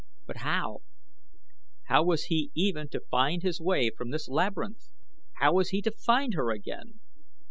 But 0.25 0.37
how? 0.37 0.79
How 1.83 2.03
was 2.03 2.23
he 2.23 2.49
even 2.55 2.89
to 2.89 3.01
find 3.11 3.43
his 3.43 3.61
way 3.61 3.91
from 3.95 4.09
this 4.09 4.27
labyrinth? 4.27 4.89
How 5.33 5.53
was 5.53 5.69
he 5.69 5.79
to 5.83 5.91
find 5.91 6.33
her 6.33 6.49
again? 6.49 7.01